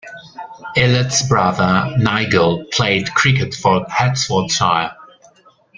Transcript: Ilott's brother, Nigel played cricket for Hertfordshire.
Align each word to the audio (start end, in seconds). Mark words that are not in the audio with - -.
Ilott's 0.77 1.21
brother, 1.27 1.87
Nigel 1.99 2.65
played 2.71 3.13
cricket 3.13 3.53
for 3.53 3.85
Hertfordshire. 3.87 4.95